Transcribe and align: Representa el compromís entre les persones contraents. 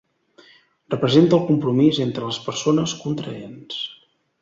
Representa 0.93 1.37
el 1.39 1.45
compromís 1.51 2.01
entre 2.09 2.33
les 2.33 2.43
persones 2.51 2.99
contraents. 3.07 3.83